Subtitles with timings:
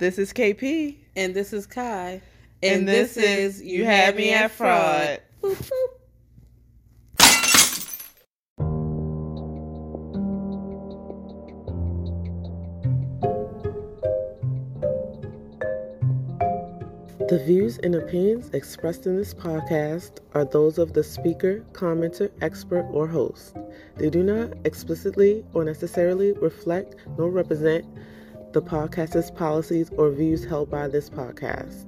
[0.00, 0.96] This is KP.
[1.14, 2.22] And this is Kai.
[2.62, 5.20] And, this, is You Had Me at Fraud.
[5.42, 6.00] Boop, boop.
[17.28, 22.86] The views and opinions expressed in this podcast are those of the speaker, commenter, expert,
[22.90, 23.54] or host.
[23.98, 27.84] They do not explicitly or necessarily reflect nor represent
[28.52, 31.86] the podcast's policies or views held by this podcast.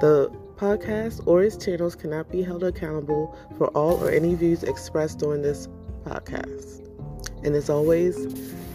[0.00, 5.18] The podcast or its channels cannot be held accountable for all or any views expressed
[5.18, 5.68] during this
[6.04, 6.86] podcast.
[7.44, 8.16] And as always,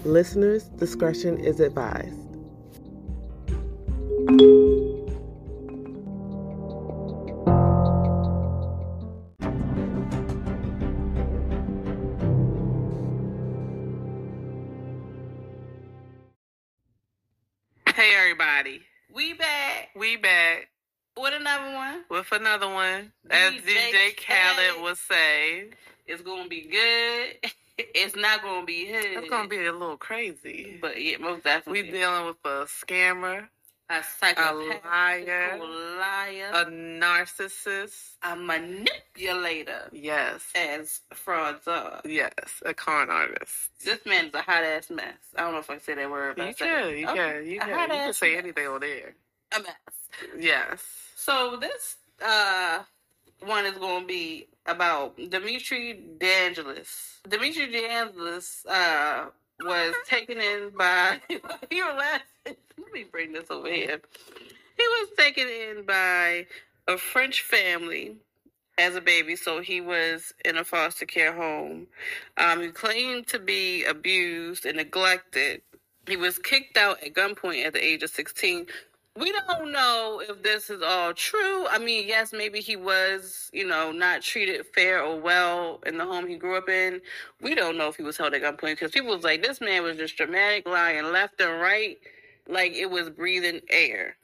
[0.04, 2.27] listeners' discretion is advised.
[22.40, 23.12] Another one.
[23.30, 25.66] As DJ Khaled would say,
[26.06, 27.52] It's gonna be good.
[27.80, 29.06] It's not gonna be hood.
[29.06, 30.80] it's gonna be a little crazy.
[30.82, 31.84] but yeah, most definitely.
[31.84, 33.48] We dealing with a scammer,
[33.88, 38.16] a psychopath, liar, liar, a narcissist.
[38.24, 42.02] a manipulator, Yes, as frauds are.
[42.04, 42.32] yes,
[42.66, 43.70] a con artist.
[43.86, 45.14] This man's a hot ass mess.
[45.38, 46.36] I don't know if I can say that word.
[46.38, 47.16] But You can, you Okay.
[47.16, 47.80] can, you A can.
[47.94, 48.44] You can say mess.
[48.44, 49.14] anything on there.
[49.56, 49.76] A mess.
[50.40, 50.82] Yes.
[51.16, 52.84] So this uh
[53.46, 57.20] one is going to be about Dimitri de Angelis.
[57.28, 59.26] Dimitri de Angelis uh
[59.64, 61.40] was taken in by you
[61.86, 62.58] were laughing.
[62.78, 64.02] Let me bring this over here.
[64.78, 66.46] He was taken in by
[66.88, 68.18] a French family
[68.78, 71.88] as a baby, so he was in a foster care home.
[72.38, 75.62] Um, he claimed to be abused and neglected.
[76.08, 78.68] He was kicked out at gunpoint at the age of 16
[79.18, 81.68] we don't know if this is all true.
[81.68, 86.06] I mean, yes, maybe he was, you know, not treated fair or well in the
[86.06, 87.02] home he grew up in.
[87.42, 89.84] We don't know if he was held at gunpoint because people was like, this man
[89.84, 91.98] was just dramatic, lying left and right,
[92.48, 94.18] like it was breathing air.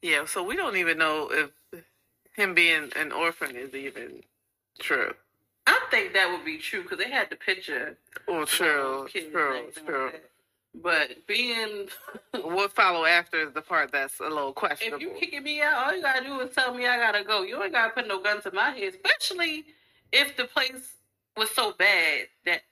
[0.00, 1.50] Yeah, so we don't even know if
[2.34, 4.22] him being an orphan is even
[4.80, 5.12] true.
[5.66, 7.96] I think that would be true because they had the picture.
[8.26, 10.06] Oh, true, true, true.
[10.06, 10.31] like.
[10.74, 11.88] But being,
[12.42, 14.96] What follow after is the part that's a little questionable.
[14.96, 17.42] if you kicking me out, all you gotta do is tell me I gotta go.
[17.42, 19.64] You ain't gotta put no gun to my head, especially
[20.12, 20.94] if the place
[21.36, 22.62] was so bad that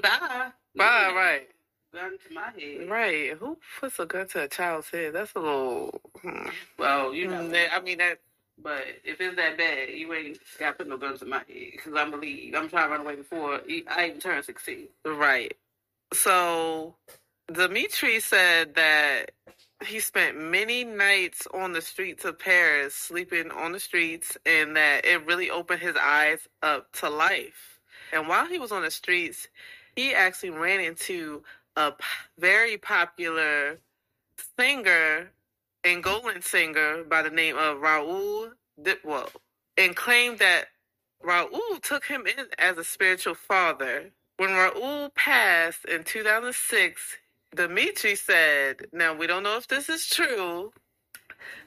[0.00, 1.48] bye, Right, right,
[1.92, 2.88] gun to my head.
[2.88, 3.32] right.
[3.38, 5.12] Who puts a gun to a child's head?
[5.14, 6.00] That's a little.
[6.22, 6.48] Hmm.
[6.78, 8.20] Well, you know, Mm, that- I mean that.
[8.62, 11.94] but if it's that bad, you ain't gotta put no guns to my head because
[11.96, 14.86] I'm believe I'm trying to run away before I even turn sixteen.
[15.04, 15.56] Right.
[16.12, 16.94] So,
[17.52, 19.32] Dimitri said that
[19.84, 25.04] he spent many nights on the streets of Paris, sleeping on the streets, and that
[25.04, 27.80] it really opened his eyes up to life.
[28.12, 29.48] And while he was on the streets,
[29.96, 31.42] he actually ran into
[31.76, 31.92] a
[32.38, 33.78] very popular
[34.58, 35.30] singer,
[35.82, 39.28] Angolan singer by the name of Raul Indipwo,
[39.76, 40.66] and claimed that
[41.24, 44.10] Raul took him in as a spiritual father.
[44.36, 47.18] When Raul passed in 2006,
[47.54, 50.70] Dimitri said, now we don't know if this is true,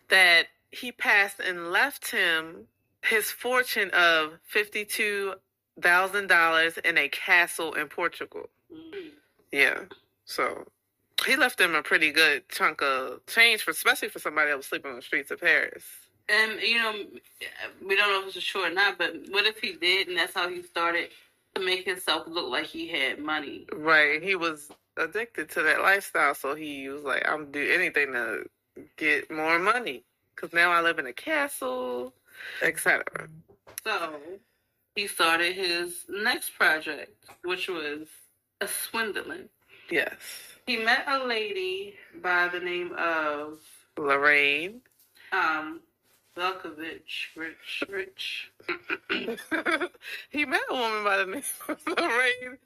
[0.09, 2.67] that he passed and left him
[3.01, 8.49] his fortune of $52,000 in a castle in Portugal.
[8.73, 9.11] Mm.
[9.51, 9.79] Yeah.
[10.25, 10.67] So
[11.25, 14.65] he left him a pretty good chunk of change, for, especially for somebody that was
[14.65, 15.83] sleeping on the streets of Paris.
[16.29, 16.93] And you know,
[17.85, 20.33] we don't know if it's true or not, but what if he did, and that's
[20.33, 21.09] how he started
[21.55, 23.67] to make himself look like he had money?
[23.73, 24.23] Right.
[24.23, 28.45] He was addicted to that lifestyle, so he was like, I'm do anything to
[28.97, 30.03] get more money.
[30.35, 32.13] Because now I live in a castle,
[32.61, 33.03] etc.
[33.83, 34.19] So
[34.95, 38.07] he started his next project, which was
[38.61, 39.49] a swindling.
[39.91, 40.13] Yes.
[40.65, 43.59] He met a lady by the name of
[43.97, 44.81] Lorraine.
[45.31, 45.81] um
[46.35, 48.51] Velkovich, Rich, Rich.
[50.29, 52.57] he met a woman by the name of Lorraine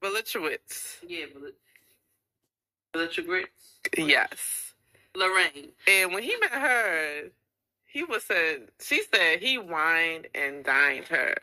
[0.00, 0.98] Belichowitz.
[1.06, 1.54] Yeah, but
[3.96, 4.74] Yes.
[5.14, 5.72] Lorraine.
[5.86, 7.30] And when he met her,
[7.86, 11.34] he was said she said he wined and dined her.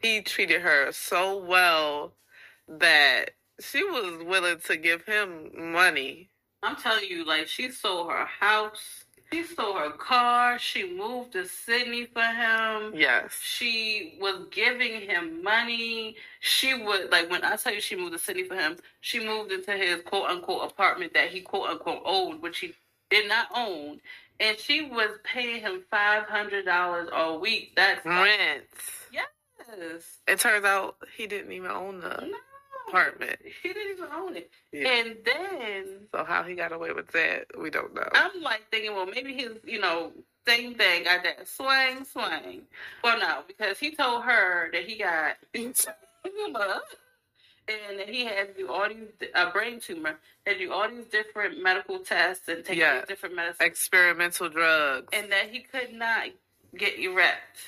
[0.00, 2.12] He treated her so well
[2.68, 3.30] that
[3.60, 6.28] she was willing to give him money.
[6.62, 11.46] I'm telling you, like she sold her house, she sold her car, she moved to
[11.46, 12.92] Sydney for him.
[12.94, 13.38] Yes.
[13.42, 16.16] She was giving him money.
[16.40, 18.76] She would like when I tell you she moved to Sydney for him.
[19.00, 22.72] She moved into his quote unquote apartment that he quote unquote owned, which he
[23.10, 24.00] did not own,
[24.40, 27.72] and she was paying him five hundred dollars a week.
[27.76, 28.64] That's Rent.
[29.12, 29.26] yes.
[30.28, 32.36] It turns out he didn't even own the No,
[32.88, 33.38] apartment.
[33.62, 34.50] He didn't even own it.
[34.72, 34.88] Yeah.
[34.88, 38.08] And then So how he got away with that, we don't know.
[38.14, 40.12] I'm like thinking, well, maybe his, you know,
[40.46, 42.62] same thing, got that swing, swing.
[43.02, 46.80] Well, no, because he told her that he got tumor
[47.68, 50.16] and that he had to do all these, a brain tumor,
[50.46, 53.04] had to do all these different medical tests and take Yeah.
[53.06, 55.08] different medicines, Experimental drugs.
[55.12, 56.28] and that he could not
[56.76, 57.58] get erect.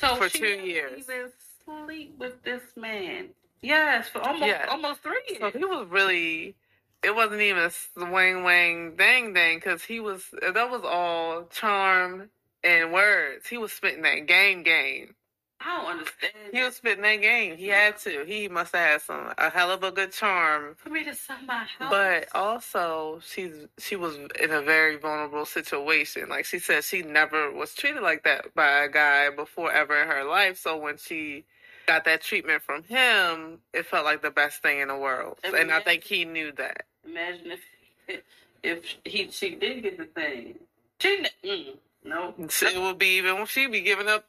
[0.00, 0.98] So For two years.
[0.98, 1.30] even
[1.64, 3.28] sleep with this man.
[3.62, 4.66] Yes, for almost Yeah.
[4.68, 5.40] almost three years.
[5.40, 6.54] So he was really.
[7.02, 10.24] It wasn't even a swing wang dang dang because he was.
[10.42, 12.30] That was all charm
[12.64, 13.48] and words.
[13.48, 15.14] He was spitting that game game.
[15.60, 16.32] I don't understand.
[16.52, 17.56] He was spitting that game.
[17.56, 18.24] He had to.
[18.24, 20.74] He must have had some a hell of a good charm.
[20.76, 21.90] for me to sell my house.
[21.90, 26.28] But also, she's she was in a very vulnerable situation.
[26.28, 30.08] Like she said, she never was treated like that by a guy before ever in
[30.08, 30.58] her life.
[30.58, 31.44] So when she
[31.86, 35.38] got that treatment from him, it felt like the best thing in the world.
[35.44, 36.86] And And I think he knew that.
[37.04, 38.20] Imagine if
[38.62, 40.54] if he she did get the thing.
[41.00, 42.34] She mm, no.
[42.38, 44.26] It would be even she'd be giving up.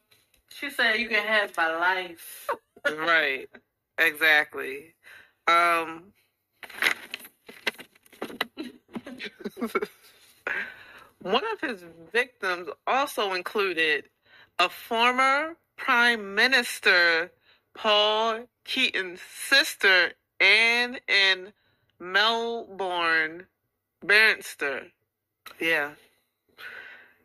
[0.49, 2.49] She said you can have my life.
[2.97, 3.49] right.
[3.97, 4.93] Exactly.
[5.47, 6.13] Um.
[11.21, 11.83] One of his
[12.13, 14.05] victims also included
[14.59, 17.31] a former Prime Minister,
[17.77, 21.53] Paul Keating's sister, Anne in
[21.99, 23.45] Melbourne,
[24.03, 24.87] Barnster.
[25.59, 25.91] Yeah.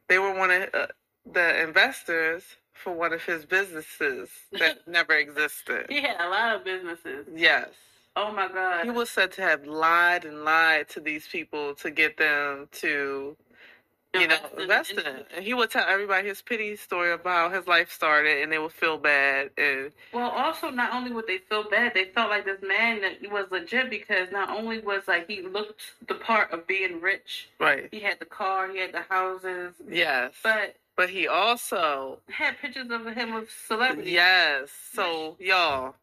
[0.09, 0.87] They were one of uh,
[1.31, 5.87] the investors for one of his businesses that never existed.
[5.89, 7.27] He had a lot of businesses.
[7.35, 7.69] Yes.
[8.15, 8.85] Oh my god.
[8.85, 13.37] He was said to have lied and lied to these people to get them to,
[14.15, 15.27] you know, it.
[15.35, 18.59] And he would tell everybody his pity story about how his life started and they
[18.59, 19.51] would feel bad.
[19.57, 23.31] And Well, also not only would they feel bad, they felt like this man that
[23.33, 27.89] was legit because not only was like he looked the part of being rich, right.
[27.91, 30.33] he had the car, he had the houses, Yes.
[30.43, 34.13] but But he also had pictures of him with celebrities.
[34.13, 34.69] Yes.
[34.93, 35.95] So, y'all,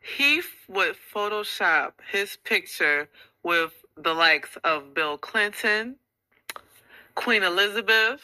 [0.00, 3.08] he f- would Photoshop his picture
[3.42, 5.96] with the likes of Bill Clinton,
[7.16, 8.22] Queen Elizabeth.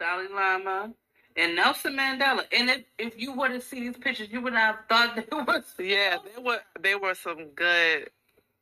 [0.00, 0.92] Dalai Lama,
[1.36, 2.44] and Nelson Mandela.
[2.56, 5.36] And if, if you were to see these pictures, you would not have thought they
[5.36, 5.64] was.
[5.80, 8.10] Yeah, there were there were some good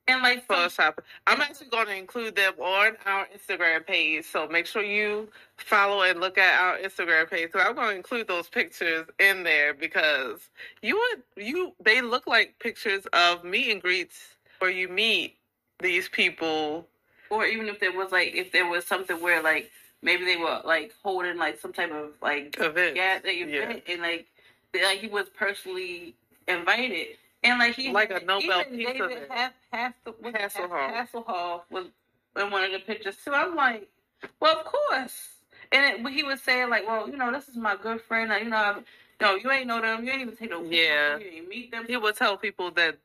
[0.09, 0.99] And like Photoshop.
[1.27, 6.03] I'm actually going to include them on our Instagram page, so make sure you follow
[6.03, 7.51] and look at our Instagram page.
[7.53, 10.51] So I'm going to include those pictures in there because
[10.83, 15.39] you would you they look like pictures of meet and greets where you meet
[15.81, 16.89] these people.
[17.33, 19.71] Or even if there was like, if there was something where like
[20.03, 23.77] maybe they were like holding like some type of like gas that you Yeah.
[23.89, 24.27] and like
[24.73, 26.15] they- like he was personally
[26.47, 27.17] invited.
[27.45, 29.31] And like he Like a Nobel even Peace David Event.
[29.31, 30.93] Hass, Hass, was Hasselhoff.
[30.95, 31.87] Hasselhoff was
[32.37, 33.33] in one of the pictures too.
[33.33, 33.89] I'm like,
[34.41, 35.29] well, of course.
[35.73, 38.29] And it, he was saying like, well, you know, this is my good friend.
[38.31, 38.85] Like, you know, I'm,
[39.21, 40.05] no, you ain't know them.
[40.05, 40.63] You ain't even take no.
[40.63, 41.19] Yeah.
[41.19, 41.85] You ain't meet them.
[41.89, 42.97] He would tell people that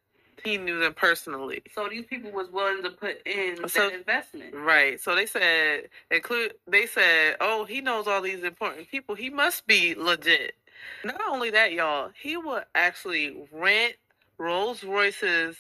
[0.44, 1.62] he knew them personally.
[1.74, 4.54] So these people was willing to put in So- investment.
[4.54, 5.00] Right.
[5.00, 9.16] So they said include they said, "Oh, he knows all these important people.
[9.16, 10.56] He must be legit."
[11.04, 13.96] Not only that, y'all, he would actually rent
[14.38, 15.58] Rolls Royces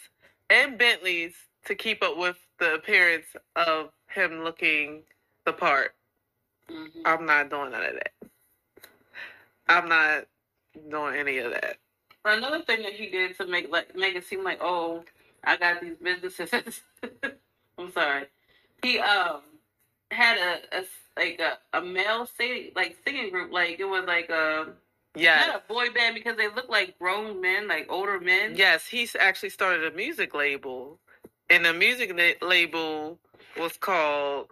[0.50, 5.04] and Bentleys to keep up with the appearance of him looking
[5.46, 5.96] the part.
[6.70, 7.02] Mhm.
[7.06, 8.14] I'm not doing none of that.
[9.68, 10.28] I'm not
[10.90, 11.78] doing any of that.
[12.28, 15.04] Another thing that he did to make like make it seem like, oh,
[15.44, 16.82] I got these businesses.
[17.80, 18.26] I'm sorry.
[18.84, 19.42] He um
[20.12, 20.84] had a, a
[21.18, 23.52] like a, a male singing like singing group.
[23.54, 24.68] Like it was like a
[25.16, 25.48] Yes.
[25.48, 28.54] not a boy band because they look like grown men, like older men.
[28.56, 31.00] Yes, he's actually started a music label,
[31.50, 33.20] and the music la- label
[33.60, 34.48] was called.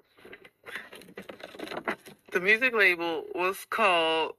[2.32, 4.34] The music label was called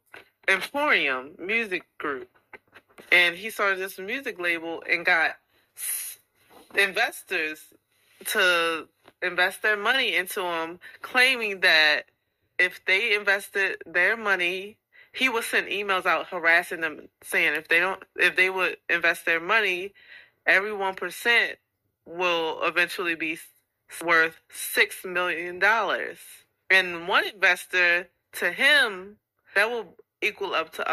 [0.48, 2.28] Emporium Music Group,
[3.12, 5.36] and he started this music label and got
[6.76, 7.60] investors
[8.26, 8.88] to
[9.22, 12.02] invest their money into him, claiming that
[12.58, 14.76] if they invested their money
[15.12, 19.24] he would send emails out harassing them saying if they don't if they would invest
[19.24, 19.92] their money
[20.46, 21.56] every 1%
[22.06, 23.38] will eventually be
[24.04, 26.18] worth 6 million dollars.
[26.70, 29.16] And one investor to him
[29.54, 30.90] that will equal up to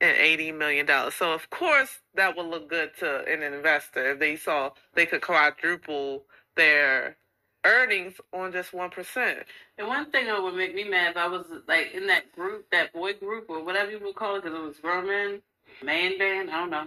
[0.00, 4.36] 180 million dollars so of course that would look good to an investor if they
[4.36, 6.24] saw they could quadruple
[6.56, 7.16] their
[7.64, 9.40] earnings on just one percent.
[9.78, 12.66] And one thing that would make me mad if I was like in that group,
[12.72, 15.42] that boy group or whatever you would call it, because it was grown men,
[15.84, 16.50] man band.
[16.50, 16.86] I don't know.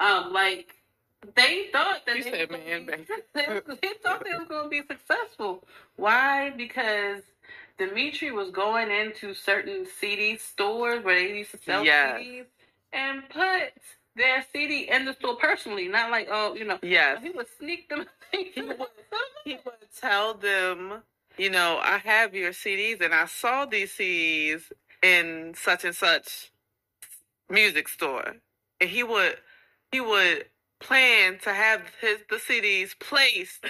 [0.00, 0.74] Um, like
[1.34, 3.06] they thought that You they, said was man be- band.
[3.34, 3.46] they,
[3.82, 5.64] they thought they was going to be successful.
[5.96, 6.50] Why?
[6.50, 7.22] Because
[7.80, 12.20] Dimitri was going into certain CD stores where they used to sell Yes.
[12.20, 12.44] CDs
[12.92, 13.72] and put
[14.14, 16.78] their CD in the store personally, not like oh, you know.
[16.82, 18.06] Yes, He would sneak them.
[18.32, 18.76] He would.
[19.44, 21.02] he would tell them,
[21.38, 24.70] you know, I have your CDs and I saw these CDs
[25.02, 26.52] in such and such
[27.48, 28.36] music store,
[28.80, 29.36] and he would
[29.90, 30.46] he would
[30.80, 33.64] plan to have his the CDs placed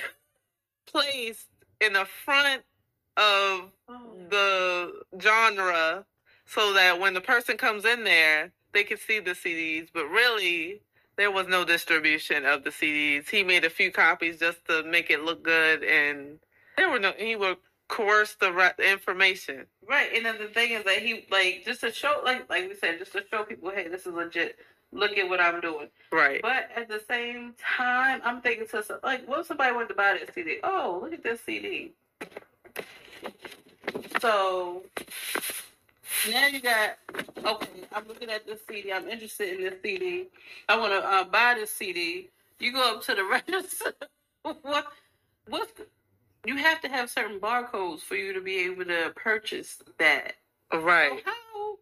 [0.87, 1.47] placed
[1.81, 2.63] in the front
[3.17, 4.01] of oh.
[4.31, 6.05] the genre
[6.47, 10.81] so that when the person comes in there, they can see the CDs, but really
[11.17, 13.29] there was no distribution of the CDs.
[13.29, 16.39] He made a few copies just to make it look good, and
[16.77, 17.13] there were no.
[17.17, 19.67] He would coerce the right information.
[19.87, 22.75] Right, and then the thing is that he like just to show, like like we
[22.75, 24.57] said, just to show people, hey, this is legit.
[24.93, 25.89] Look at what I'm doing.
[26.11, 26.43] Right.
[26.43, 30.17] But at the same time, I'm thinking to like, what if somebody wanted to buy
[30.19, 30.59] that CD?
[30.65, 31.93] Oh, look at this CD.
[34.21, 34.83] So
[36.31, 36.99] now you got
[37.45, 37.69] okay.
[37.95, 38.93] I'm looking at this CD.
[38.93, 40.27] I'm interested in this CD.
[40.69, 42.29] I want to uh, buy this CD.
[42.59, 43.93] You go up to the register.
[44.63, 44.87] what?
[45.49, 45.73] What's
[46.47, 50.35] you have to have certain barcodes for you to be able to purchase that.
[50.73, 51.11] Right.
[51.11, 51.77] So how?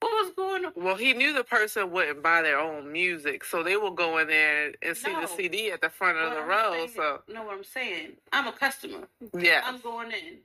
[0.00, 0.72] What was going on?
[0.76, 4.28] Well, he knew the person wouldn't buy their own music, so they will go in
[4.28, 5.22] there and see No.
[5.22, 6.72] the CD at the front of What the I'm row.
[6.72, 8.12] saying- So know what I'm saying?
[8.32, 9.08] I'm a customer.
[9.36, 10.38] yeah, I'm going in.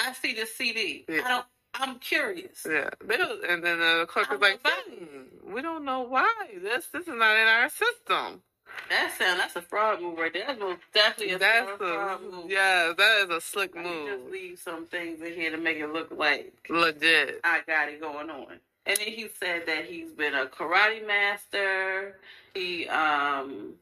[0.00, 1.04] I see the CD.
[1.08, 1.22] Yeah.
[1.24, 1.46] I don't.
[1.74, 2.66] I'm curious.
[2.68, 2.90] yeah.
[3.08, 6.26] Was, and then the clerk was like, hmm, "We don't know why
[6.62, 8.42] this this is not in our system."
[8.88, 9.40] That sound.
[9.40, 10.46] That's a fraud move right there.
[10.48, 12.50] That's most definitely a That's fraud, fraud move.
[12.50, 15.78] yeah, that is a slick Like, you just leave some things in here to make
[15.78, 17.40] it look like legit.
[17.44, 18.58] I got it going on.
[18.86, 22.16] And then he said that he's been a karate master.
[22.54, 23.74] He um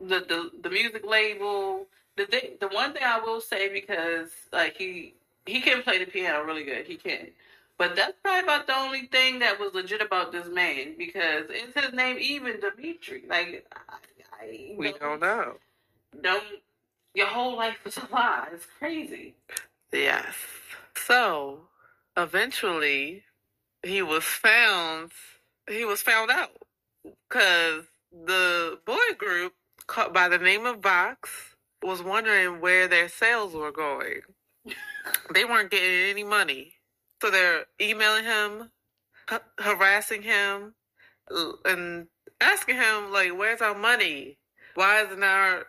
[0.00, 1.86] the the, the music label.
[2.16, 5.14] The thing, the one thing I will say because like he
[5.46, 6.86] he can play the piano really good.
[6.86, 7.28] He can.
[7.76, 11.74] But that's probably about the only thing that was legit about this man because is
[11.74, 13.24] his name even Dimitri?
[13.28, 13.96] Like I,
[14.40, 15.54] I We don't know.
[16.22, 16.44] Don't
[17.14, 18.48] your whole life is a lie.
[18.52, 19.34] It's crazy.
[19.92, 20.34] Yes.
[20.96, 21.60] So
[22.16, 23.22] eventually,
[23.82, 25.12] he was found.
[25.68, 26.50] He was found out
[27.28, 29.54] because the boy group,
[30.12, 34.20] by the name of Vox, was wondering where their sales were going.
[35.34, 36.74] They weren't getting any money,
[37.20, 38.70] so they're emailing him,
[39.28, 40.74] ha- harassing him,
[41.64, 42.06] and
[42.40, 44.38] asking him like, "Where's our money?
[44.74, 45.66] Why isn't our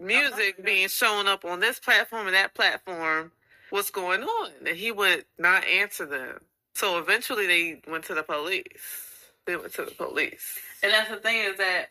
[0.00, 3.32] music being shown up on this platform and that platform?"
[3.74, 4.50] what's going on?
[4.66, 6.38] And he would not answer them.
[6.76, 9.32] So eventually they went to the police.
[9.46, 10.58] They went to the police.
[10.82, 11.86] And that's the thing is that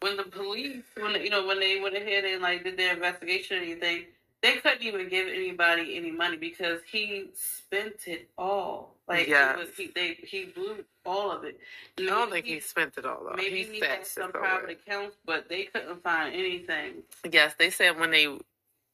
[0.00, 3.58] when the police, when you know, when they went ahead and like did their investigation
[3.58, 4.04] or anything,
[4.44, 8.94] they couldn't even give anybody any money because he spent it all.
[9.08, 9.56] Like Yes.
[9.58, 11.58] was, he they he blew all of it.
[11.98, 15.16] i don't think he spent it all though maybe he he had some private accounts,
[15.24, 17.02] but they couldn't find anything.
[17.30, 18.26] yes they said when they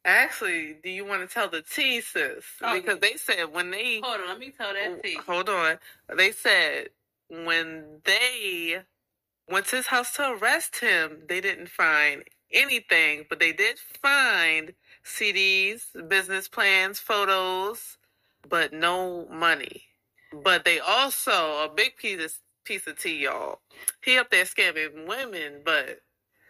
[0.04, 4.00] actually do you want to tell the tea sis Oh, because they said when they
[4.02, 5.20] Hold on, let me tell that you.
[5.26, 5.78] hold on
[6.16, 6.88] they said
[7.28, 8.78] when they
[9.48, 14.72] went to his house to arrest him they didn't find anything but they did find
[15.04, 17.98] cds business plans photos
[18.48, 19.82] but no money.
[20.32, 22.32] But they also a big piece of
[22.64, 23.60] piece of tea y'all.
[24.02, 26.00] He up there scamming women but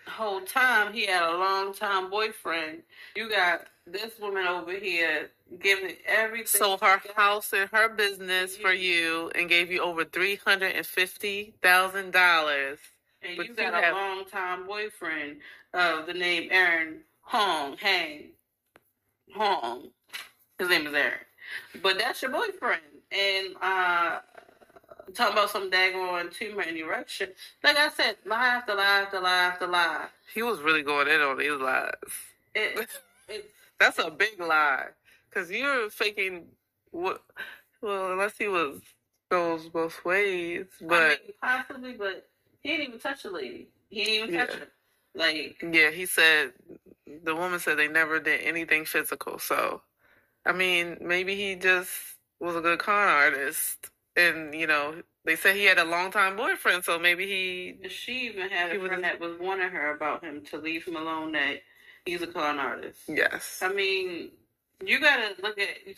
[0.06, 2.82] whole time he had a long time boyfriend.
[3.14, 5.30] You got this woman over here
[5.60, 6.60] giving everything.
[6.60, 10.86] sold her house and her business for you and gave you over three hundred and
[10.86, 12.78] fifty thousand dollars.
[13.22, 15.38] And you you got have- a long time boyfriend
[15.74, 17.76] of the name Aaron Hong.
[17.76, 18.30] Hang
[19.34, 19.88] Hong.
[20.58, 21.26] His name is Eric.
[21.82, 22.82] But that's your boyfriend.
[23.12, 24.20] And uh
[25.14, 27.30] talking about some daggone tumor and erection.
[27.64, 30.06] Like I said, lie after lie after lie after lie.
[30.32, 31.92] He was really going in on these lies.
[32.54, 32.88] It,
[33.28, 34.86] it That's a big lie.
[35.32, 36.44] Cause you're faking
[36.90, 37.22] what?
[37.82, 38.80] Well, unless he was
[39.30, 42.28] goes both ways, I but mean, possibly, but
[42.62, 43.68] he didn't even touch the lady.
[43.88, 44.60] He didn't even touch Yeah.
[44.60, 44.68] her.
[45.14, 46.52] Like yeah, he said
[47.24, 49.38] the woman said they never did anything physical.
[49.38, 49.82] So,
[50.46, 51.90] I mean, maybe he just
[52.38, 56.84] was a good con artist, and you know, they said he had a longtime boyfriend,
[56.84, 60.42] so maybe he she even had a was- friend that was warning her about him
[60.46, 61.32] to leave him alone.
[61.32, 61.60] That
[62.06, 63.00] he's a con artist.
[63.08, 64.30] yes, I mean,
[64.82, 65.68] You gotta look at.
[65.86, 65.94] You,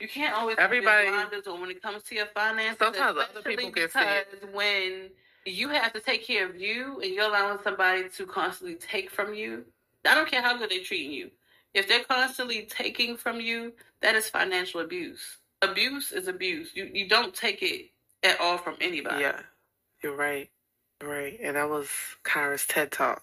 [0.00, 2.78] you can't always Everybody- when it comes to your finances.
[2.78, 4.28] Sometimes other people can see it.
[4.30, 5.10] because when
[5.46, 9.34] you have to take care of you and you're allowing somebody to constantly take from
[9.34, 9.64] you.
[10.04, 11.30] I don't care how good they're treating you.
[11.74, 15.38] If they're constantly taking from you, that is financial abuse.
[15.62, 16.70] Abuse is abuse.
[16.74, 17.90] You you don't take it
[18.22, 19.20] at all from anybody.
[19.20, 19.40] Yeah,
[20.02, 20.50] you're right.
[21.00, 21.38] You're right.
[21.42, 21.88] And that was
[22.24, 23.22] Kyra's TED Talk.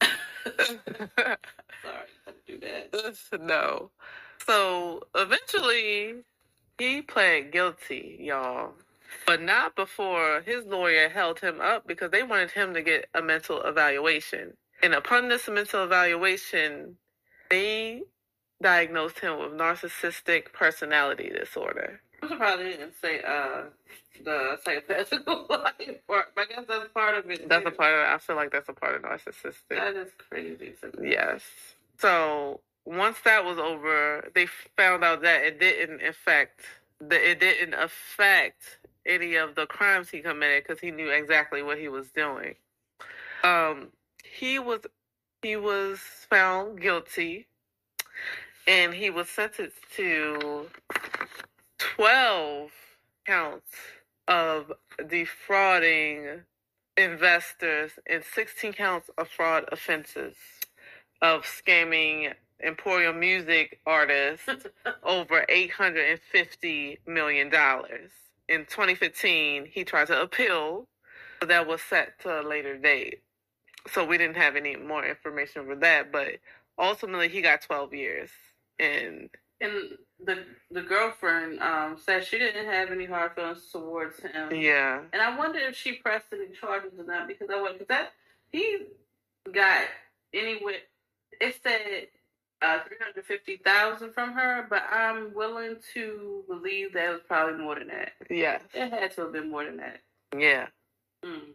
[0.02, 1.36] Sorry,
[2.26, 3.40] don't do that.
[3.40, 3.90] no.
[4.46, 6.16] So eventually,
[6.78, 8.72] he pled guilty, y'all.
[9.26, 13.22] But not before his lawyer held him up because they wanted him to get a
[13.22, 14.54] mental evaluation.
[14.82, 16.96] And upon this mental evaluation,
[17.50, 18.02] they
[18.62, 22.00] diagnosed him with narcissistic personality disorder.
[22.22, 23.64] I'm surprised they didn't say uh
[24.24, 26.26] the psychopathical life part.
[26.36, 27.48] I guess that's part of it.
[27.48, 28.06] That's a part of it.
[28.08, 29.54] I feel like that's a part of narcissistic.
[29.70, 30.74] That is crazy.
[31.02, 31.42] Yes.
[31.98, 36.60] So once that was over, they found out that it didn't affect
[37.00, 41.78] that it didn't affect any of the crimes he committed because he knew exactly what
[41.78, 42.54] he was doing.
[43.42, 43.88] Um,
[44.24, 44.80] he was
[45.42, 45.98] he was
[46.30, 47.46] found guilty,
[48.66, 50.68] and he was sentenced to
[51.78, 52.70] twelve
[53.26, 53.70] counts
[54.28, 54.72] of
[55.08, 56.42] defrauding
[56.96, 60.36] investors and 16 counts of fraud offenses
[61.20, 62.32] of scamming
[62.62, 64.48] Emporium music artists
[65.02, 67.50] over $850 million.
[68.48, 70.88] In 2015, he tried to appeal,
[71.40, 73.22] but that was set to a later date.
[73.90, 76.28] So we didn't have any more information for that, but
[76.78, 78.30] ultimately he got 12 years.
[78.78, 79.72] And And
[80.24, 84.52] the the girlfriend um said she didn't have any hard feelings towards him.
[84.54, 87.88] yeah, And I wonder if she pressed any charges or not because I would because
[87.88, 88.12] that
[88.52, 88.78] he
[89.52, 89.84] got
[90.32, 90.80] anywhere.
[91.40, 92.08] It said
[92.62, 97.20] uh, three hundred fifty thousand from her, but I'm willing to believe that it was
[97.26, 98.12] probably more than that.
[98.30, 100.00] Yeah, It had to have been more than that.
[100.38, 100.66] yeah,
[101.24, 101.52] Mm.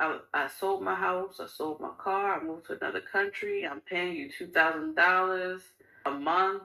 [0.00, 1.38] I, I sold my house.
[1.40, 2.40] I sold my car.
[2.40, 3.66] I moved to another country.
[3.66, 5.60] I'm paying you two thousand dollars
[6.06, 6.62] a month.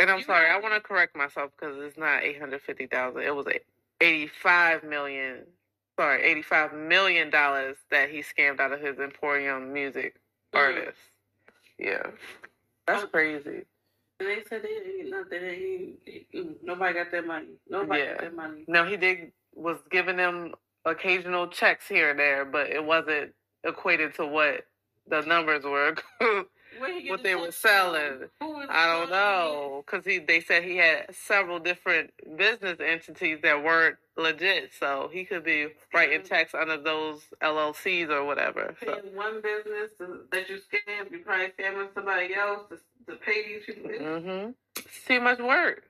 [0.00, 2.86] And I'm You sorry, I want to correct myself because it's not eight hundred fifty
[2.86, 3.22] thousand.
[3.22, 3.46] It was
[4.00, 5.44] eighty-five million.
[5.98, 10.16] Sorry, eighty-five million dollars that he scammed out of his Emporium music
[10.54, 10.58] Mm.
[10.60, 11.00] artists.
[11.78, 12.06] Yeah,
[12.88, 13.64] that's crazy.
[14.20, 15.40] And they said they didn't nothing.
[15.40, 15.92] They
[16.32, 17.48] didn't, mm, nobody got that money.
[17.68, 18.10] Nobody Yeah.
[18.12, 18.64] got their money.
[18.66, 23.32] No, he did was giving them occasional checks here and there, but it wasn't
[23.64, 24.66] equated to what
[25.08, 25.94] the numbers were.
[26.78, 28.28] Where he get what they were selling.
[28.40, 33.96] I don't know because he they said he had several different business entities that weren't
[34.18, 38.74] legit, so he could be writing checks under those LLCs or whatever.
[38.84, 43.46] So one business to, that you scam, you probably scamming somebody else to, to pay
[43.46, 43.90] these people.
[43.90, 44.50] Hmm
[44.84, 45.84] it's too much work.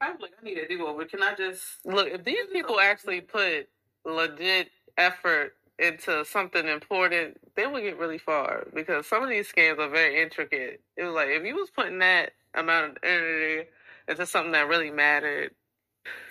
[0.00, 1.04] I'm like, I need a do over.
[1.04, 1.62] Can I just?
[1.84, 3.68] Look, if these people actually put
[4.04, 9.78] legit effort into something important, they would get really far because some of these scams
[9.78, 10.82] are very intricate.
[10.96, 13.68] It was like if you was putting that amount of energy
[14.08, 15.52] into something that really mattered,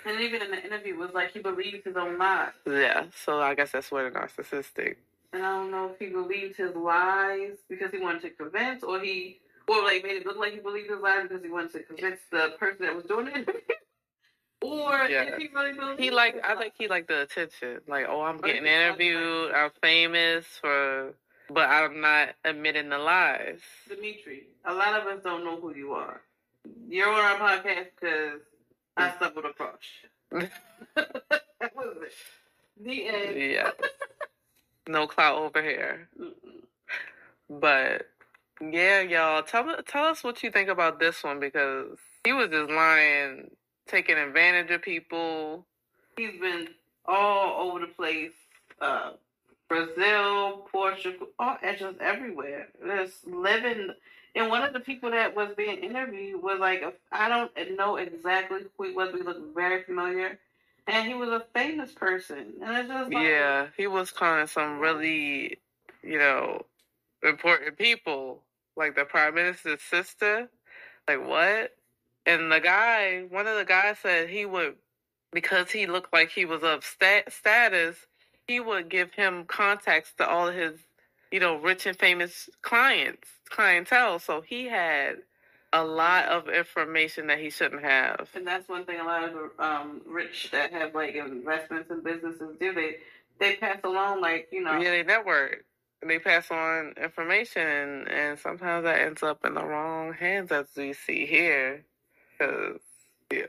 [0.06, 2.52] And even in the interview, it was like he believed his own lies.
[2.68, 3.06] yeah.
[3.26, 4.96] So I guess that's where the narcissistic.
[5.32, 9.00] And I don't know if he believed his lies because he wanted to convince, or
[9.00, 11.80] he, or like made it look like he believed his lies because he wanted to
[11.84, 13.50] convince the person that was doing it.
[14.62, 15.38] or Yeah.
[15.38, 17.80] he really believed He like I think he liked the attention.
[17.88, 19.52] Like, oh, I'm getting interviewed.
[19.54, 21.14] I'm famous for,
[21.50, 23.60] but I'm not admitting the lies.
[23.90, 24.44] Dimitri.
[24.66, 26.22] A lot of us don't know who you are.
[26.88, 28.40] You're on our podcast because
[28.98, 29.80] I stumbled across
[30.34, 30.48] you.
[30.96, 32.14] that was it.
[32.84, 33.42] The end.
[33.52, 33.72] Yeah.
[34.88, 36.10] No clout over here.
[36.20, 36.32] Mm-mm.
[37.50, 38.08] But
[38.62, 42.72] yeah, y'all, tell tell us what you think about this one because he was just
[42.72, 43.52] lying,
[43.88, 45.66] taking advantage of people.
[46.18, 46.70] He's been
[47.06, 48.32] all over the place.
[48.82, 49.12] Uh,
[49.70, 52.68] Brazil, Portugal, all just everywhere.
[52.86, 53.90] Just living.
[54.36, 58.62] And one of the people that was being interviewed was like, I don't know exactly
[58.78, 59.14] who he was.
[59.14, 60.40] We looked very familiar.
[60.88, 62.54] And he was a famous person.
[62.62, 65.60] And it's just like, Yeah, he was calling some really,
[66.02, 66.66] you know,
[67.22, 68.42] important people,
[68.76, 70.50] like the prime minister's sister.
[71.08, 71.76] Like what?
[72.26, 74.76] And the guy, one of the guys said he would,
[75.32, 77.98] because he looked like he was of stat- status,
[78.48, 80.80] he would give him contacts to all his,
[81.34, 84.20] you know, rich and famous clients, clientele.
[84.20, 85.16] So he had
[85.74, 88.30] a lot of information that he shouldn't have.
[88.36, 92.04] And that's one thing a lot of the um, rich that have like investments and
[92.04, 92.72] businesses do.
[92.76, 92.98] They
[93.40, 94.80] they pass along like you know.
[94.80, 95.66] Yeah, they network.
[96.08, 100.68] They pass on information, and, and sometimes that ends up in the wrong hands, as
[100.78, 101.84] we see here.
[102.38, 102.80] Cause
[103.32, 103.48] yeah,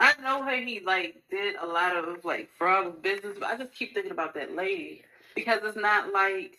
[0.00, 3.72] I know how he like did a lot of like fraud business, but I just
[3.72, 5.02] keep thinking about that lady
[5.36, 6.58] because it's not like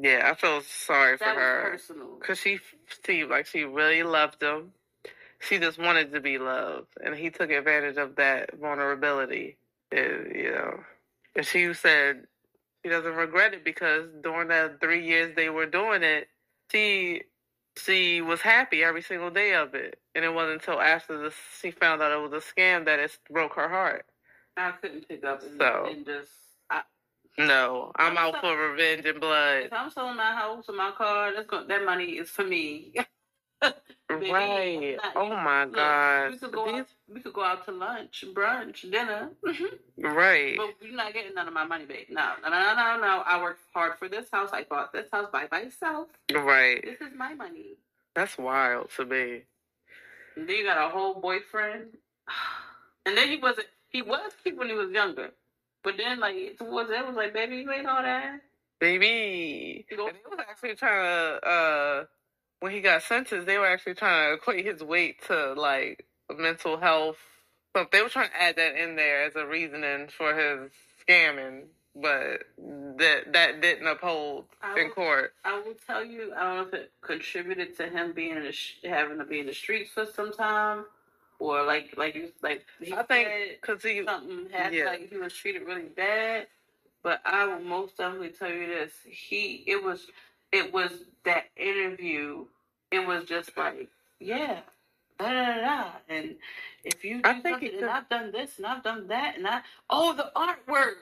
[0.00, 2.16] yeah, I feel sorry for that was her personal.
[2.20, 2.58] because she
[3.04, 4.72] seemed like she really loved him.
[5.40, 9.56] She just wanted to be loved, and he took advantage of that vulnerability.
[9.90, 10.80] And, you know,
[11.36, 12.26] and she said
[12.84, 16.28] she doesn't regret it because during the three years they were doing it,
[16.70, 17.22] she
[17.76, 21.70] she was happy every single day of it, and it wasn't until after this she
[21.72, 24.06] found out it was a scam that it broke her heart.
[24.56, 25.86] I couldn't pick up and, So.
[25.90, 26.30] and just.
[27.38, 29.64] No, I'm I'm out so- for revenge and blood.
[29.64, 32.92] if I'm selling my house or my car, that's going, that money is for me.
[34.08, 34.96] Baby, Right.
[35.02, 36.30] not- Oh my Look, God.
[36.32, 36.86] we could go These- out.
[37.08, 39.30] We could go out to lunch, brunch, dinner.
[39.98, 40.56] Right.
[40.56, 42.06] But you're not getting none of my money babe.
[42.10, 43.22] No, no, no, no, no.
[43.24, 44.50] I worked hard for this house.
[44.52, 46.08] I bought this house by myself.
[46.34, 46.82] Right.
[46.84, 47.76] This is my money.
[48.14, 49.42] That's wild to me.
[50.36, 51.96] And then you got a whole boyfriend.
[53.04, 53.66] And then he wasn't.
[53.88, 55.30] He was cute when he was younger.
[55.82, 58.40] But then, like towards end, was like, baby, you ain't all that.
[58.80, 59.86] Baby.
[59.90, 62.04] And they was actually trying to, uh,
[62.60, 66.76] when he got sentenced, they were actually trying to equate his weight to, like, mental
[66.78, 67.18] health.
[67.76, 70.70] So they were trying to add that in there as a reasoning for his
[71.06, 71.64] scamming.
[71.94, 72.44] But
[72.96, 74.46] that that didn't uphold
[74.78, 75.34] in court.
[75.44, 78.52] I will tell you, I don't know if it contributed to him being in the
[78.52, 80.86] sh- having to be in the streets for some time,
[81.42, 83.28] or like like you like he I think
[83.60, 84.84] because he, something happened, yeah.
[84.84, 86.46] like he was treated really bad.
[87.02, 90.06] But I will most definitely tell you this: he it was
[90.52, 90.90] it was
[91.24, 92.44] that interview.
[92.92, 93.88] It was just like
[94.20, 94.60] yeah,
[95.18, 96.36] da da da, and
[96.84, 99.62] if you I think it, and I've done this and I've done that, and I
[99.90, 100.94] oh the artwork.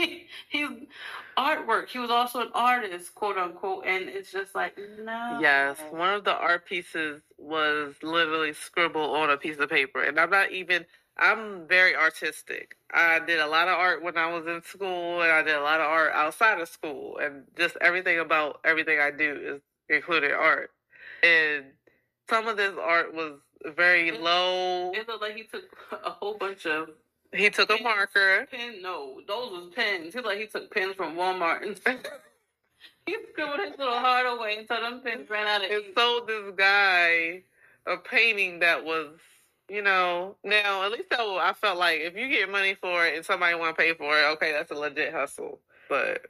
[0.48, 0.88] he
[1.36, 1.88] artwork.
[1.88, 5.38] He was also an artist, quote unquote, and it's just like no.
[5.40, 10.18] Yes, one of the art pieces was literally scribbled on a piece of paper, and
[10.18, 10.86] I'm not even.
[11.18, 12.76] I'm very artistic.
[12.94, 15.60] I did a lot of art when I was in school, and I did a
[15.60, 19.60] lot of art outside of school, and just everything about everything I do is
[19.94, 20.70] included art.
[21.22, 21.66] And
[22.30, 23.38] some of this art was
[23.76, 24.92] very It- low.
[24.92, 25.64] It looked like he took
[26.04, 26.90] a whole bunch of
[27.32, 28.46] He took a marker.
[28.50, 28.82] pen.
[28.82, 30.14] No, those was pens.
[30.14, 31.78] He like he took pens from Walmart and
[33.06, 35.94] he scribbled his little heart away until them pens ran out of and ink.
[35.96, 37.42] sold this guy
[37.86, 39.08] a painting that was,
[39.68, 43.06] you know, now at least that was, I felt like if you get money for
[43.06, 45.60] it and somebody want to pay for it, okay, that's a legit hustle.
[45.88, 46.22] But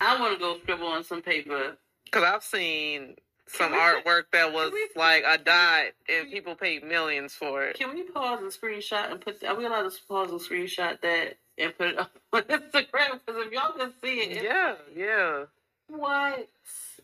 [0.00, 1.76] I want to go scribble on some paper.
[2.04, 3.16] because I've seen
[3.52, 7.76] some we- artwork that was we- like a dot and people paid millions for it.
[7.76, 9.42] Can we pause and screenshot and put?
[9.44, 13.20] Are we allowed to pause and screenshot that and put it up on Instagram?
[13.24, 15.44] Because if y'all can see it, Yeah, yeah,
[15.88, 16.48] what?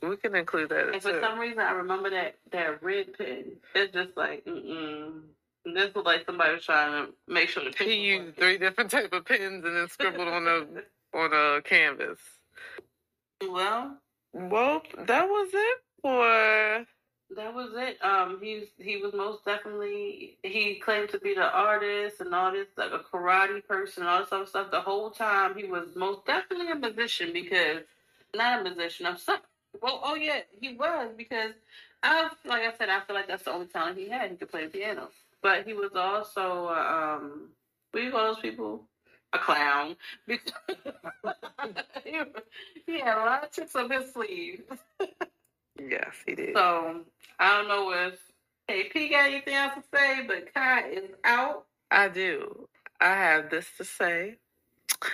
[0.02, 3.52] we can include that And for some reason, I remember that that red pen.
[3.74, 5.20] It's just like, mm-mm.
[5.64, 7.76] This was like somebody was trying to make sure the.
[7.84, 10.84] He used three different type of pens and then scribbled on the
[11.18, 12.20] on a canvas.
[13.42, 13.96] Well,
[14.32, 16.86] Well, that was it for
[17.34, 18.02] that was it.
[18.04, 22.68] Um, he's he was most definitely he claimed to be the artist and all this
[22.76, 24.70] like a karate person and all this other stuff.
[24.70, 27.82] The whole time he was most definitely a musician because
[28.34, 29.06] not a musician.
[29.06, 29.16] I'm.
[29.82, 31.52] Well, oh yeah, he was because
[32.02, 34.30] I like I said I feel like that's the only talent he had.
[34.30, 35.10] He could play the piano,
[35.42, 37.50] but he was also um
[37.90, 38.84] what do you call those people?
[39.32, 39.96] A clown.
[40.26, 40.38] He,
[42.86, 44.62] he had a lot of tricks up his sleeve.
[45.78, 46.54] yes, he did.
[46.54, 47.00] So
[47.38, 48.18] I don't know if
[48.68, 51.66] KP got anything else to say, but Kai is out.
[51.90, 52.68] I do.
[53.00, 54.36] I have this to say.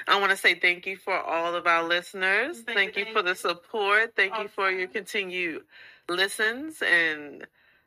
[0.06, 2.60] I want to say thank you for all of our listeners.
[2.60, 4.14] Thank Thank, you, you for the support.
[4.16, 5.62] Thank you for your continued
[6.08, 6.82] listens.
[6.82, 7.46] And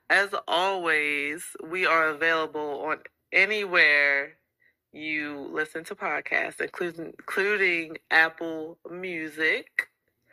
[0.09, 2.97] as always, we are available on
[3.31, 4.33] anywhere
[4.91, 9.89] you listen to podcasts, including including Apple Music.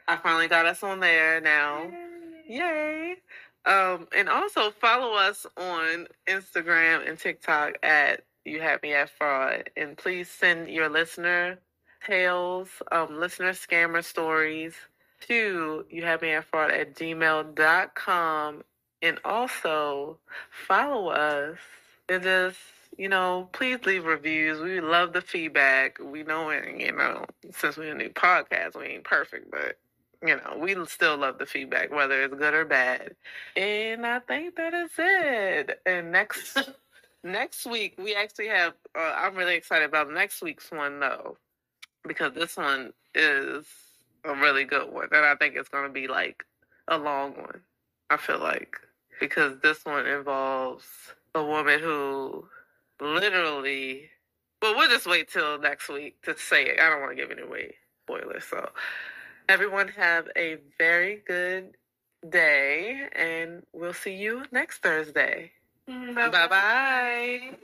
[0.08, 1.90] I finally got us on there now.
[2.48, 3.16] Yay.
[3.64, 9.70] Um, and also follow us on Instagram and TikTok at You Have Me at Fraud.
[9.76, 11.58] And please send your listener
[12.04, 14.74] tales, um, listener scammer stories
[15.20, 18.64] to You Have Me at Fraud at gmail.com.
[19.02, 20.18] And also
[20.66, 21.58] follow us
[22.08, 22.58] and just,
[22.96, 24.60] you know, please leave reviews.
[24.60, 25.98] We love the feedback.
[26.00, 29.78] We know, it, you know, since we're a new podcast, we ain't perfect, but
[30.24, 33.14] you know, we still love the feedback, whether it's good or bad.
[33.56, 35.80] And I think that is it.
[35.84, 36.58] And next
[37.24, 38.74] next week we actually have.
[38.96, 41.36] Uh, I'm really excited about next week's one though,
[42.06, 43.66] because this one is
[44.24, 46.44] a really good one, and I think it's going to be like
[46.88, 47.60] a long one.
[48.10, 48.78] I feel like
[49.20, 50.86] because this one involves
[51.34, 52.46] a woman who
[53.00, 54.10] literally.
[54.60, 56.80] Well, we'll just wait till next week to say it.
[56.80, 58.44] I don't want to give any away spoilers.
[58.44, 58.68] So,
[59.48, 61.76] everyone have a very good
[62.28, 65.52] day, and we'll see you next Thursday.
[65.86, 67.56] Bye bye.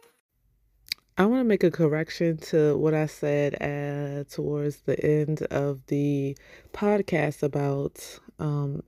[1.16, 5.84] I want to make a correction to what I said uh, towards the end of
[5.86, 6.36] the
[6.72, 8.82] podcast about um,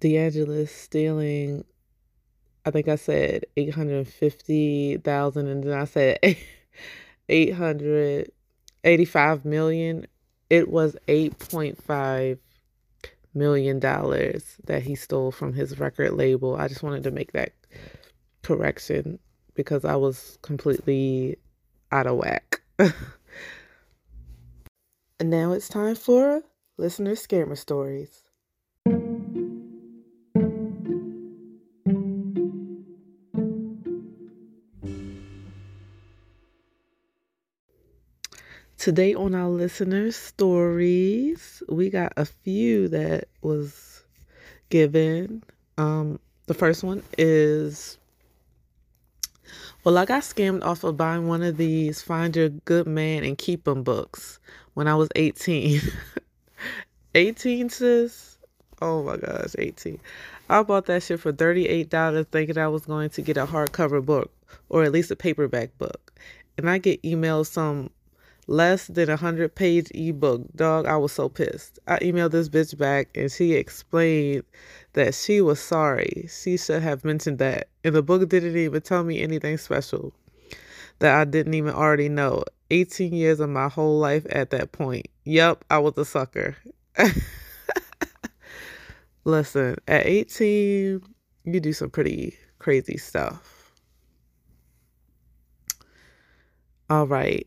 [0.00, 1.64] de Angelis stealing.
[2.66, 6.18] I think I said eight hundred fifty thousand, and then I said
[7.28, 8.30] eight hundred
[8.84, 10.06] eighty-five million.
[10.50, 12.38] It was eight point five
[13.34, 16.56] million dollars that he stole from his record label.
[16.56, 17.52] I just wanted to make that
[18.42, 19.18] correction
[19.54, 21.38] because I was completely
[21.90, 22.60] out of whack.
[22.78, 22.92] and
[25.20, 26.42] now it's time for
[26.78, 28.22] listener scammer stories.
[38.86, 44.04] Today on our listener stories, we got a few that was
[44.68, 45.42] given.
[45.76, 47.98] Um, the first one is
[49.82, 53.36] well, I got scammed off of buying one of these Find Your Good Man and
[53.36, 54.38] Keep 'em books
[54.74, 55.80] when I was 18.
[57.16, 58.38] 18, sis?
[58.80, 59.98] Oh my gosh, 18.
[60.48, 64.30] I bought that shit for $38 thinking I was going to get a hardcover book
[64.68, 66.12] or at least a paperback book.
[66.56, 67.90] And I get emailed some
[68.46, 70.42] less than a hundred page ebook.
[70.54, 71.78] Dog, I was so pissed.
[71.86, 74.44] I emailed this bitch back and she explained
[74.92, 76.28] that she was sorry.
[76.30, 77.68] She should have mentioned that.
[77.84, 80.12] And the book didn't even tell me anything special
[80.98, 82.44] that I didn't even already know.
[82.70, 85.06] 18 years of my whole life at that point.
[85.24, 86.56] Yep, I was a sucker.
[89.24, 91.02] Listen, at 18,
[91.44, 93.72] you do some pretty crazy stuff.
[96.88, 97.46] All right.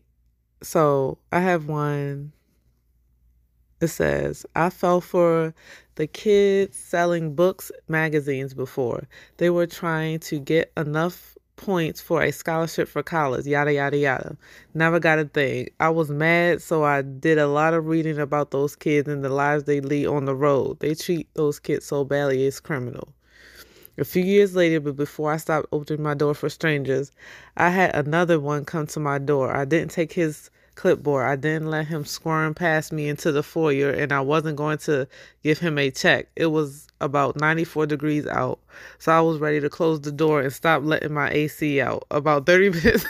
[0.62, 2.32] So I have one.
[3.80, 5.54] It says, I fell for
[5.94, 9.08] the kids selling books magazines before.
[9.38, 14.36] They were trying to get enough points for a scholarship for college, yada, yada, yada.
[14.74, 15.68] Never got a thing.
[15.78, 19.28] I was mad, so I did a lot of reading about those kids and the
[19.28, 20.80] lives they lead on the road.
[20.80, 23.14] They treat those kids so badly, it's criminal.
[24.00, 27.12] A few years later, but before I stopped opening my door for strangers,
[27.58, 29.54] I had another one come to my door.
[29.54, 31.26] I didn't take his clipboard.
[31.26, 35.06] I didn't let him squirm past me into the foyer, and I wasn't going to
[35.42, 36.28] give him a check.
[36.34, 38.58] It was about 94 degrees out,
[38.98, 42.06] so I was ready to close the door and stop letting my AC out.
[42.10, 43.04] About 30 minutes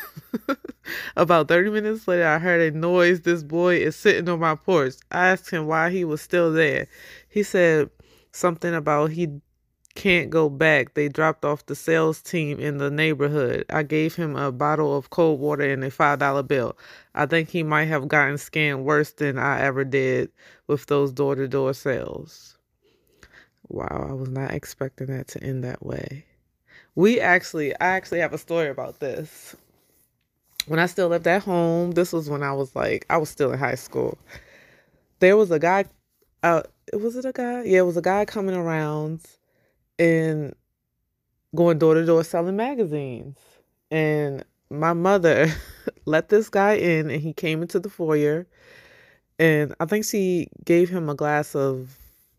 [1.17, 3.21] about 30 minutes later, I heard a noise.
[3.21, 4.95] This boy is sitting on my porch.
[5.13, 6.89] I asked him why he was still there.
[7.29, 7.91] He said
[8.33, 9.41] something about he
[9.95, 10.95] can't go back.
[10.95, 13.65] They dropped off the sales team in the neighborhood.
[13.71, 16.77] I gave him a bottle of cold water and a $5 bill.
[17.15, 20.31] I think he might have gotten scammed worse than I ever did
[20.67, 22.57] with those door to door sales.
[23.69, 26.25] Wow, I was not expecting that to end that way.
[26.95, 29.55] We actually, I actually have a story about this.
[30.67, 33.53] When I still lived at home, this was when I was like, I was still
[33.53, 34.19] in high school.
[35.21, 35.85] There was a guy,
[36.43, 37.63] uh, was it a guy?
[37.63, 39.21] Yeah, it was a guy coming around
[40.01, 40.53] and
[41.55, 43.39] going door to door selling magazines.
[43.93, 45.53] And my mother
[46.07, 48.49] let this guy in and he came into the foyer
[49.41, 51.97] and I think she gave him a glass of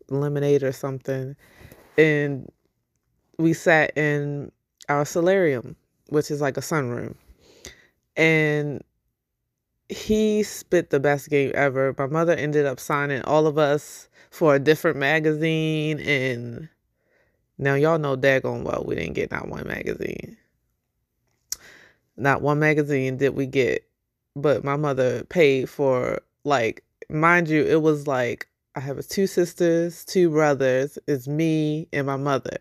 [0.08, 1.34] lemonade or something.
[1.98, 2.48] And
[3.38, 4.52] we sat in
[4.88, 5.74] our solarium,
[6.10, 7.16] which is like a sunroom.
[8.16, 8.84] And
[9.88, 11.92] he spit the best game ever.
[11.98, 16.68] My mother ended up signing all of us for a different magazine and
[17.58, 20.36] now y'all know daggone well we didn't get not one magazine.
[22.16, 23.88] Not one magazine did we get,
[24.36, 30.04] but my mother paid for like mind you, it was like I have two sisters,
[30.04, 32.56] two brothers, it's me and my mother.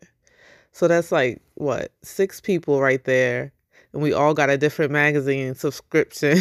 [0.73, 3.51] So that's like what, six people right there.
[3.93, 6.37] And we all got a different magazine subscription.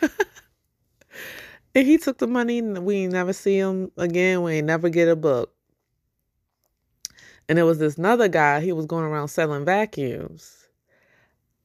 [1.74, 4.42] and he took the money and we never see him again.
[4.42, 5.52] We never get a book.
[7.50, 10.68] And there was this another guy, he was going around selling vacuums.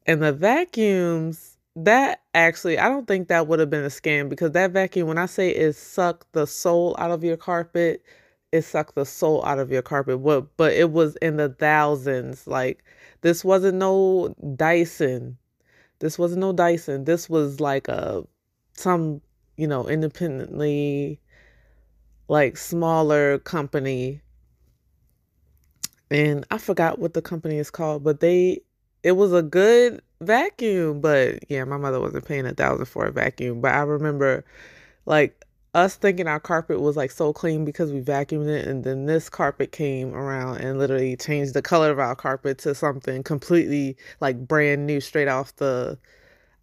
[0.08, 4.54] And the vacuums, that actually, I don't think that would have been a scam because
[4.54, 8.04] that vacuum, when I say it sucked the soul out of your carpet,
[8.52, 10.24] it sucked the soul out of your carpet.
[10.24, 12.48] But, but it was in the thousands.
[12.48, 12.84] Like,
[13.22, 15.38] this wasn't no Dyson.
[16.00, 17.06] This wasn't no Dyson.
[17.06, 18.24] This was like a,
[18.74, 19.22] some,
[19.56, 21.22] you know, independently,
[22.28, 24.24] like smaller company
[26.16, 28.62] and I forgot what the company is called, but they
[29.04, 33.12] it was a good vacuum, but yeah, my mother wasn't paying a thousand for a
[33.12, 33.62] vacuum.
[33.62, 34.46] But I remember
[35.06, 39.08] like us thinking our carpet was like so clean because we vacuumed it and then
[39.08, 43.98] this carpet came around and literally changed the color of our carpet to something completely
[44.22, 46.00] like brand new straight off the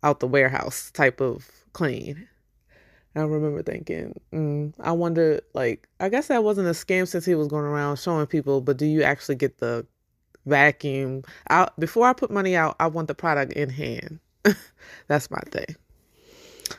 [0.03, 2.27] out the warehouse type of clean
[3.15, 7.35] I remember thinking, mm, I wonder, like, I guess that wasn't a scam since he
[7.35, 9.87] was going around showing people, but do you actually get the
[10.47, 11.23] vacuum?
[11.51, 14.19] I, before I put money out, I want the product in hand.
[15.09, 15.77] That's my thing.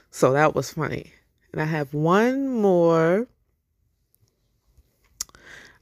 [0.10, 1.14] So that was funny.
[1.52, 3.28] And I have one more.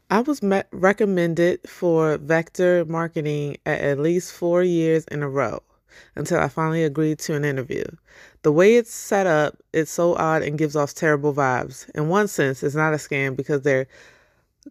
[0.09, 5.63] I was met, recommended for vector marketing at at least four years in a row
[6.15, 7.83] until I finally agreed to an interview.
[8.43, 11.89] The way it's set up, it's so odd and gives off terrible vibes.
[11.95, 13.87] In one sense, it's not a scam because their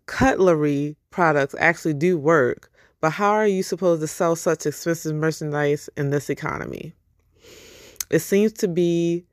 [0.06, 5.88] cutlery products actually do work, but how are you supposed to sell such expensive merchandise
[5.96, 6.94] in this economy?
[8.10, 9.24] It seems to be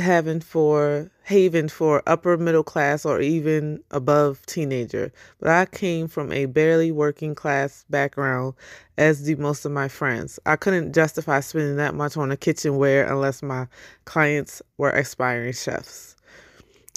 [0.00, 5.12] heaven for haven for upper middle class or even above teenager.
[5.38, 8.54] But i came from a barely working class background
[8.98, 10.40] as do most of my friends.
[10.44, 13.68] I couldn't justify spending that much on a kitchenware unless my
[14.04, 16.16] clients were aspiring chefs.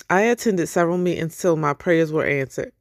[0.09, 2.71] I attended several meetings till my prayers were answered.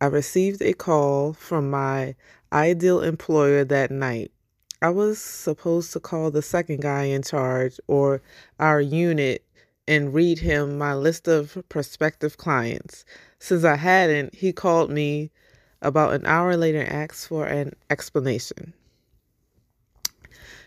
[0.00, 2.14] I received a call from my
[2.52, 4.32] ideal employer that night
[4.80, 8.22] I was supposed to call the second guy in charge or
[8.60, 9.44] our unit
[9.88, 13.04] and read him my list of prospective clients.
[13.40, 15.32] Since I hadn't, he called me
[15.82, 18.72] about an hour later and asked for an explanation.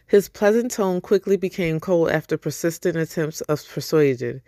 [0.08, 4.42] His pleasant tone quickly became cold after persistent attempts of persuasion.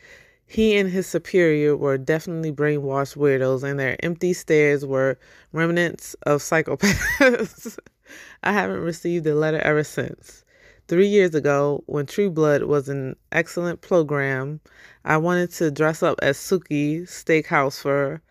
[0.45, 5.17] He and his superior were definitely brainwashed weirdos, and their empty stares were
[5.53, 7.77] remnants of psychopaths.
[8.43, 10.43] I haven't received a letter ever since.
[10.87, 14.59] Three years ago, when True Blood was an excellent program,
[15.05, 18.21] I wanted to dress up as Sookie Stackhouse for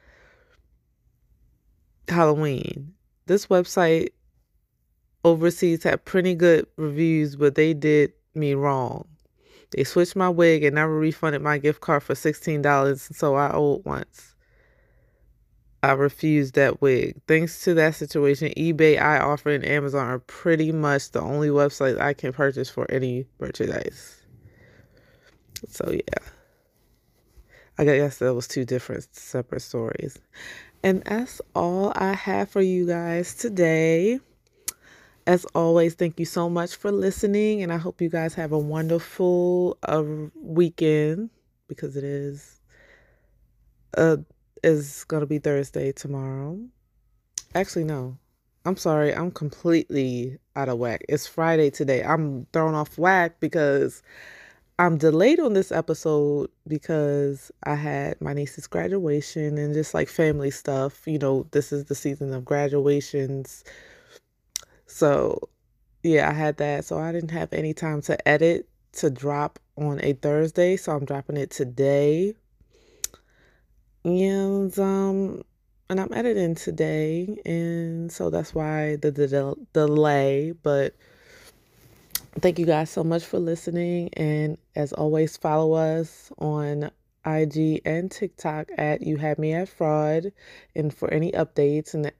[2.08, 2.92] Halloween.
[3.26, 4.10] This website
[5.24, 9.08] overseas had pretty good reviews, but they did me wrong.
[9.70, 13.84] They switched my wig and never refunded my gift card for $16, so I owed
[13.86, 14.31] once.
[15.82, 17.20] I refused that wig.
[17.26, 22.14] Thanks to that situation, eBay, iOffer, and Amazon are pretty much the only websites I
[22.14, 24.22] can purchase for any merchandise.
[25.68, 26.28] So yeah.
[27.78, 30.18] I guess that was two different separate stories.
[30.84, 34.20] And that's all I have for you guys today.
[35.26, 38.58] As always, thank you so much for listening, and I hope you guys have a
[38.58, 40.02] wonderful uh,
[40.34, 41.30] weekend
[41.68, 42.60] because it is
[43.94, 44.18] a
[44.62, 46.58] is going to be Thursday tomorrow.
[47.54, 48.16] Actually, no.
[48.64, 49.14] I'm sorry.
[49.14, 51.04] I'm completely out of whack.
[51.08, 52.02] It's Friday today.
[52.04, 54.02] I'm thrown off whack because
[54.78, 60.50] I'm delayed on this episode because I had my niece's graduation and just like family
[60.50, 61.02] stuff.
[61.06, 63.64] You know, this is the season of graduations.
[64.86, 65.48] So,
[66.04, 66.84] yeah, I had that.
[66.84, 70.76] So I didn't have any time to edit to drop on a Thursday.
[70.76, 72.34] So I'm dropping it today
[74.04, 75.42] and um
[75.88, 80.96] and I'm editing today and so that's why the, the, delay but
[82.40, 86.90] thank you guys so much for listening and as always follow us on
[87.24, 90.32] IG and TikTok at you had me at fraud
[90.74, 92.10] and for any updates and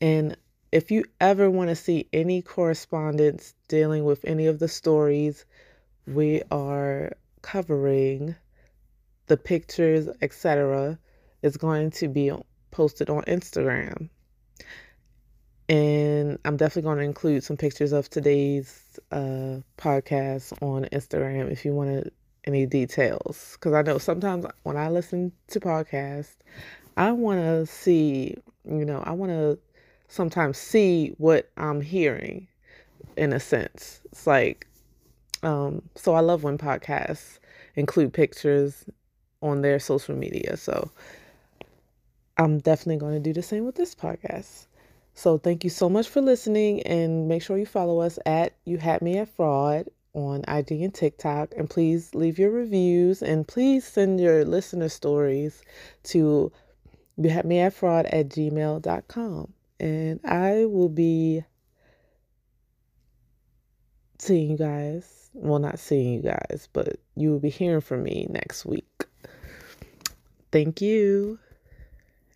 [0.00, 0.36] and
[0.70, 5.44] if you ever want to see any correspondence dealing with any of the stories
[6.06, 8.34] we are covering
[9.26, 10.98] the pictures, etc.,
[11.42, 12.32] is going to be
[12.70, 14.08] posted on Instagram.
[15.68, 21.64] And I'm definitely going to include some pictures of today's uh, podcast on Instagram if
[21.64, 22.12] you wanted
[22.44, 23.52] any details.
[23.54, 26.36] Because I know sometimes when I listen to podcasts,
[26.96, 29.58] I want to see, you know, I want to
[30.08, 32.48] sometimes see what I'm hearing
[33.16, 34.00] in a sense.
[34.06, 34.66] It's like,
[35.42, 37.38] um, so I love when podcasts
[37.76, 38.84] include pictures
[39.42, 40.56] on their social media.
[40.56, 40.90] So
[42.36, 44.66] I'm definitely going to do the same with this podcast.
[45.14, 48.78] So thank you so much for listening and make sure you follow us at You
[48.78, 51.52] Had Me at Fraud on IG and TikTok.
[51.56, 55.62] And please leave your reviews and please send your listener stories
[56.04, 56.50] to
[57.16, 59.52] you had me at fraud at gmail.com.
[59.78, 61.44] And I will be
[64.18, 65.30] seeing you guys.
[65.34, 69.04] Well, not seeing you guys, but you will be hearing from me next week.
[70.52, 71.38] Thank you.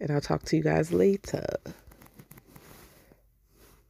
[0.00, 1.44] And I'll talk to you guys later.